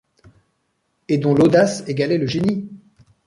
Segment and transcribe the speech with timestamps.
[1.09, 2.67] Et dont l’audace égalait le génie?